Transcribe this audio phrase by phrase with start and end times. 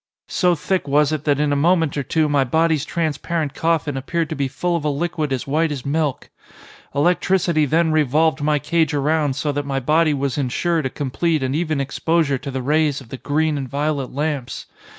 [0.29, 4.29] So thick was it that in a moment or two my body's transparent coffin appeared
[4.29, 6.31] to be full of a liquid as white as milk.
[6.95, 11.55] Electricity then revolved my cage around so that my body was insured a complete and
[11.55, 14.65] even exposure to the rays of the green and violet lamps.